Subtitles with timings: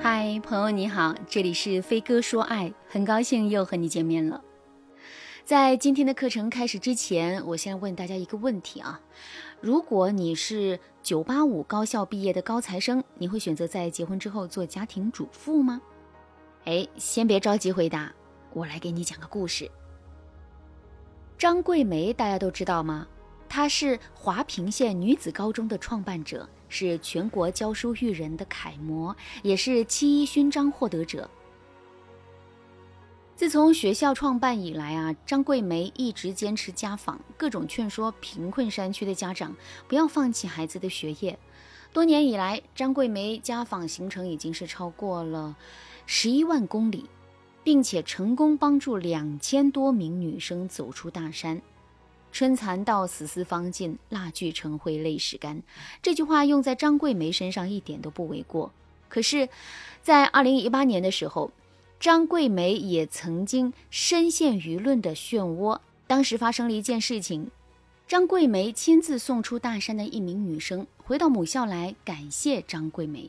[0.00, 4.40] 嗨，朋友你好，这里是飞哥说爱，很高兴又和你见面了。
[5.44, 9.00] 在今天的课程开始之前，我先问大家一个问题啊：
[9.60, 15.80] 如果你是九八五高校毕业的高材生，你会选择在结婚之后做家庭主妇吗？
[16.64, 18.12] 哎，先别着急回答，
[18.52, 19.68] 我来给你讲个故事。
[21.36, 23.06] 张桂梅大家都知道吗？
[23.48, 26.48] 她是华坪县女子高中的创办者。
[26.70, 31.30] 是全国教书育人的楷模，也是七一勋章获得者。
[33.34, 39.56] 自从学校创办以来啊，张桂梅一直坚持家访，各种劝说贫困山区的家长
[39.88, 41.38] 不要放弃孩子的学业。
[41.90, 45.56] 多年以来，张桂梅家访行程已经是超过了
[46.04, 47.08] 十一万公里，
[47.64, 51.62] 并且成功帮助两千多名女生走出大山。
[52.38, 55.60] 春蚕到死丝方尽，蜡炬成灰泪始干。
[56.00, 58.70] 这句话用在张桂梅身上一点都不为过。
[59.08, 59.48] 可是，
[60.02, 61.50] 在二零一八年的时候，
[61.98, 65.80] 张桂梅也曾经深陷舆论的漩涡。
[66.06, 67.50] 当时发生了一件事情：
[68.06, 73.28] 张桂梅亲自送出大山的一名女生回到母校来感谢张桂梅。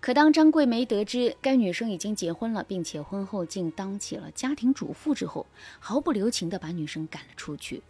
[0.00, 5.46] 可当张桂梅得知该女生已经结婚了，并且婚后竟当起了家庭主妇之后，
[5.78, 7.80] 毫不留情地把女生赶了出去。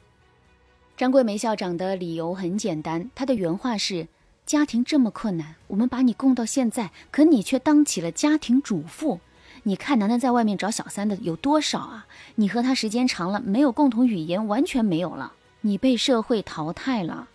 [1.00, 4.06] 张桂梅校长的理由很简单，她的原话是
[4.44, 9.18] ：“家庭这么困难，我们把你供到现在，可你却当起了家庭主妇。
[9.62, 12.06] 你看，楠楠在外面找小三的有多少啊？
[12.34, 15.32] 你和他时间长了，没有共同语言，完全没有了。
[15.62, 17.28] 你被社会淘汰了，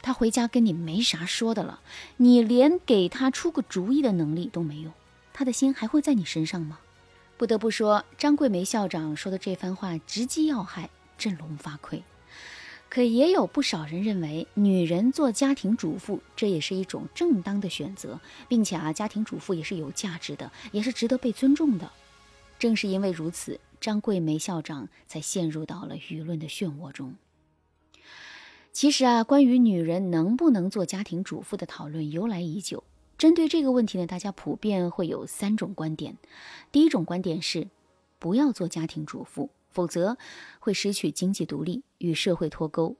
[0.00, 1.80] 他回家跟你没啥说的了，
[2.16, 4.90] 你连给他出个主意的能力都没有，
[5.34, 6.78] 他的心还会在你身上吗？”
[7.36, 10.88] 不得不说，张桂梅校长说的这番话直击要害，
[11.18, 12.00] 振聋发聩。
[12.92, 21.90] 可也有不少人认为，女人做家庭主妇，这也是一种正当的选择，并且啊，家庭主妇也是有价值的，也是值得被尊重的。
[22.58, 27.14] 正是因为如此，张桂梅校长才陷入到了舆论的漩涡中。
[28.72, 32.84] 其实啊，关于女人能不能做家庭主妇的讨论由来已久。
[33.16, 36.18] 针对这个问题呢，大家普遍会有三种观点。
[36.70, 37.68] 第一种观点是，
[38.18, 39.48] 不要做家庭主妇。
[39.72, 40.16] 否则
[40.60, 42.96] 会失去经济独立，与社会脱钩，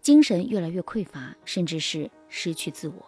[0.00, 3.06] 精神越来越匮乏，甚至是失去自我。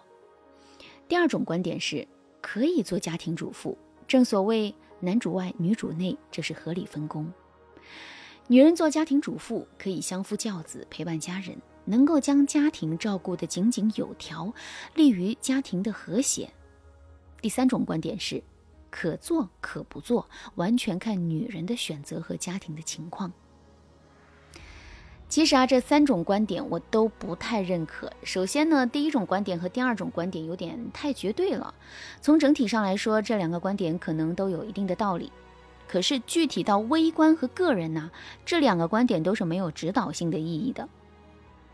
[1.09, 2.07] 第二种观点是，
[2.41, 3.77] 可以做家庭主妇。
[4.07, 7.33] 正所谓男主外女主内，这是合理分工。
[8.47, 14.53] 女人做家庭主妇可以相夫教子，陪伴家人，能够将家庭照顾得井井有条，
[14.95, 16.53] 利于家庭的和谐。
[17.41, 18.43] 第三种观点是。
[18.91, 23.33] 可做可不做，完全看女人的选择和家庭的情况。
[25.29, 28.13] 其实啊，这三种观点我都不太认可。
[28.25, 31.73] 首先呢，第一种观点和第二种观点有点太绝对了。
[32.21, 35.31] 从整体上来说，这两个观点可能都有一定的道理。
[35.87, 38.11] 可是具体到微观和个人呢，
[38.45, 40.89] 这两个观点都是没有指导性的意义的。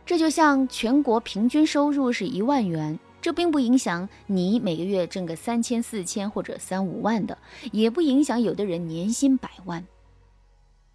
[0.04, 2.98] 这就像全国平均收入是一万元。
[3.26, 7.37] 这并不影响你每个月挣个三千四千或者三五万的，
[7.72, 9.84] 也不影响有的人年薪百万。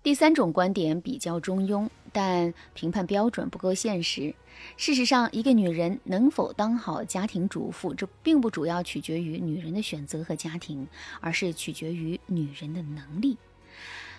[0.02, 4.34] 第三种观点比较中庸，但评判标准不够现实。
[4.78, 10.88] 事实上，一个女人能否当好家庭主妇，这并不主要取决于女人的选择和家庭，
[11.20, 13.36] 而是取决于女人的能力。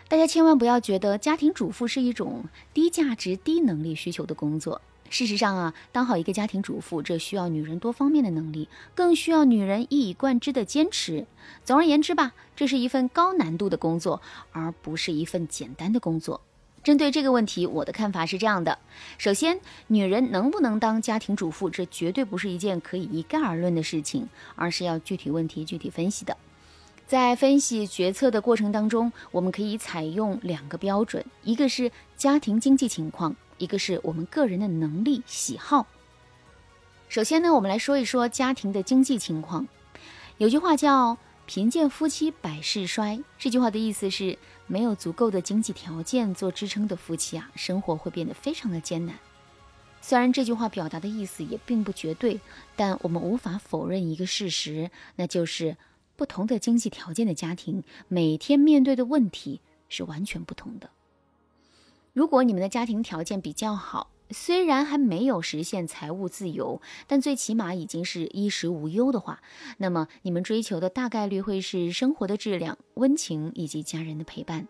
[0.09, 4.83] 大家千万不要觉得家庭主妇是一种低价值、低能力需求的工作。
[5.13, 11.27] 事实上啊，当好一个家庭主妇，这需要女人多方面的能力，更需要女人一以贯之的坚持。
[11.63, 14.23] 总而言之吧，这是一份高难度的工作，
[14.53, 16.41] 而不是一份简单的工作。
[16.83, 18.79] 针对这个问题，我的看法是这样的：
[19.19, 26.35] 首先，女人能不能当家庭主妇，这绝对不是一件可以一概而论的事情，而是要具体问题具体分析的。
[27.07, 33.37] 在分析决策的过程当中，我们可以采用两个标准，一个是家庭经济情况。
[33.63, 35.87] 一个是我们个人的能力喜好。
[37.09, 39.69] 首先呢，我们来说一说家庭的经济情况。
[40.39, 41.17] 有句话叫
[41.47, 44.37] “贫贱夫妻百事衰”，这句话的意思是，
[44.67, 49.15] 没有足够的经济条件做支撑的夫妻啊，生活会变得非常的艰难。
[50.01, 52.41] 虽然这句话表达的意思也并不绝对，
[52.75, 55.77] 但我们无法否认一个事实，那就是
[56.17, 60.91] 不同的经济条件的家庭，每天面对的问题是完全不同的。
[62.13, 69.41] 如果你们的家庭条件比较好，虽然还没有实现财务自由，但最起码已经是衣食无忧的话，
[69.79, 74.69] 那么你们追求的大概率会是生活的质量、温情以及家人的陪伴。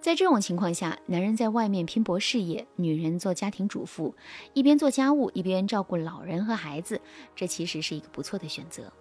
[0.00, 4.12] 在这种情况下，男人在外面拼搏事业，女人做家庭主妇，
[4.52, 7.00] 一边做家务一边照顾老人和孩子，
[7.36, 8.92] 这其实是一个不错的选择。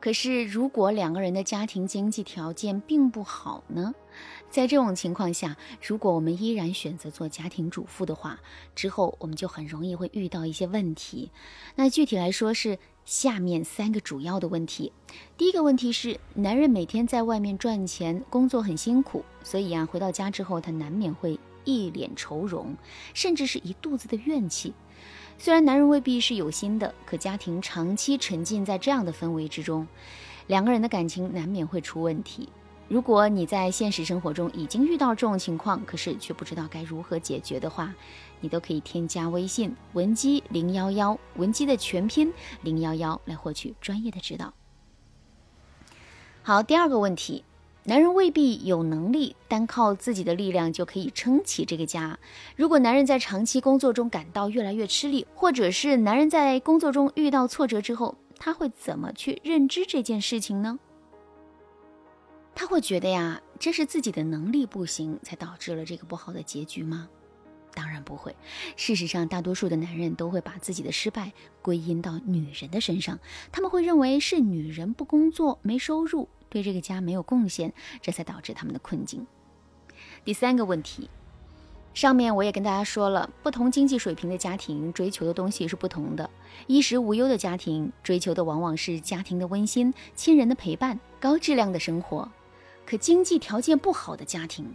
[0.00, 3.94] 可是，如果两个人的家庭经济条件并不好呢？
[4.48, 8.38] 在这种情况下，如果我们依然选择做家庭主妇的话，
[8.74, 11.30] 之后我们就很容易会遇到一些问题。
[11.74, 14.92] 那具体来说是下面三个主要的问题。
[15.36, 22.74] 第一个问题是，男人每天在外面赚钱，工作很辛苦，所以啊，回到家之后他难免会一脸愁容，
[23.14, 24.72] 甚至是一肚子的怨气。
[25.40, 29.86] 虽然男人未必是有心的，可家庭长期沉浸在这样的氛围之中，
[30.48, 32.48] 两个人的感情难免会出问题。
[32.88, 37.94] 如果你在现实生活中已经遇到这种情况，可是却不知道该如何解决的话，
[38.40, 42.32] 你都可以添加微信文姬零幺幺，文姬的全拼
[42.62, 44.52] 零幺幺来获取专业的指导。
[46.42, 47.44] 好，第二个问题。
[47.88, 52.18] 男人未必有能力单靠自己的力量就可以撑起这个家。
[52.54, 60.78] 如果男人在长期工作中感到越来越吃力，或者是男人在工作中遇到挫折之后，他会怎么去认知这件事情呢？
[62.54, 67.08] 他会觉得呀，这是自己的能力不行才导致了这个不好的结局吗？
[67.78, 68.34] 当然不会。
[68.74, 71.32] 事实上，大多数的男人都会把自己的失败
[71.62, 73.20] 归因到女人的身上，
[73.52, 76.28] 他们会认为是女人不工作、没收入。
[76.48, 77.72] 对这个家没有贡献，
[78.02, 79.24] 这才导致他们的困境。
[80.24, 81.08] 第三个问题，
[81.94, 86.28] 上面我也跟大家说了，不同经济水平的家庭追求的东西是不同的。
[86.66, 92.28] 衣食无忧的家庭追求的往往是家庭的温馨、亲人的陪伴、高质量的生活。
[92.84, 94.74] 可经济条件不好的家庭，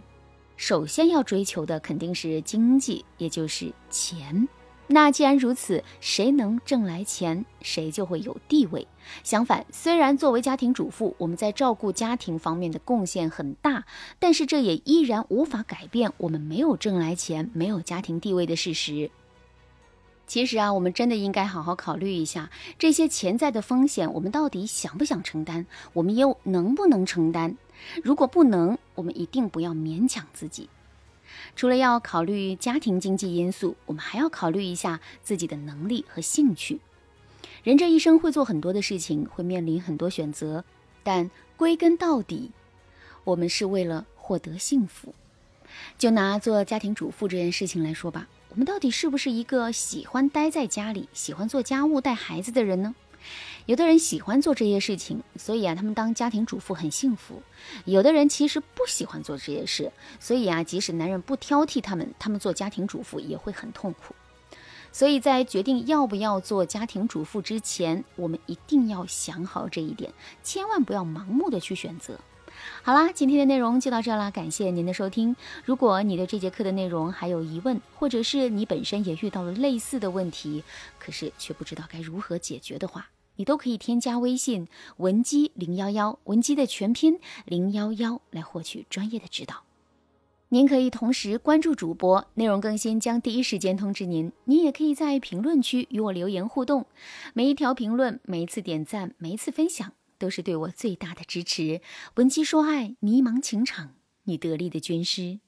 [0.56, 4.48] 首先要追求的肯定是经济，也就是钱。
[4.86, 8.86] 那既然如此，谁能挣来钱，谁就会有地位。
[9.22, 13.84] 相反，虽然作为家庭主妇，我们在照顾家庭方面的贡献很大，
[14.18, 19.10] 但是这也依然无法改变我们没有挣来钱、没有家庭地位的事实。
[20.26, 25.66] 其实啊，我们真的应该好好考虑一下这些潜在的风险，我们到底想不想承担？
[25.94, 27.56] 我们又能不能承担？
[28.02, 30.68] 如果不能，我们一定不要勉强自己。
[31.56, 36.80] 除了要考虑家庭经济因素，我们还要考虑一下自己的能力和兴趣。
[37.62, 40.64] 人这一生会做很多的事情，会面临很多选择，
[41.02, 42.52] 但归根到底，
[43.24, 45.14] 我们是为了获得幸福。
[45.98, 52.94] 就拿做家庭主妇这件事情来说吧，我们到底是不是一个喜欢待在家里、喜欢做家务、带孩子的人呢？
[53.66, 57.36] 有的人喜欢做这些事情，所以啊，他们当家庭主妇很幸福；
[57.84, 59.90] 有的人其实不喜欢做这些事，
[60.20, 64.14] 所以啊，即使男人不挑剔他们，他们做家庭主妇也会很痛苦。
[64.92, 70.12] 所以在决定要不要做家庭主妇之前，我们一定要想好这一点，
[70.42, 72.18] 千万不要盲目的去选择。
[72.82, 75.34] 好啦，今天的内容就到这啦，感谢您的收听。
[75.64, 80.62] 如果你对这节课的内容还有疑问，或者是你本身也遇到了类似的问题，
[81.00, 89.64] 可是却不知道该如何解决的话，你都可以添加微信文姬零幺幺，文姬的全拼零幺幺来获取专业的指导。
[90.50, 94.30] 您可以同时关注主播，内容更新将第一时间通知您。
[94.44, 96.86] 您也可以在评论区与我留言互动，
[97.32, 101.80] 每一条评论、每一次点赞、每一次分享，都是对我最大的支持。
[102.14, 103.94] 文姬说爱，迷茫情场，
[104.24, 105.40] 你得力的军师。